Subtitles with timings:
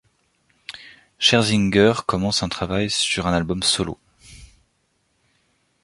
[1.19, 3.99] Scherzinger commence un travail sur un album solo.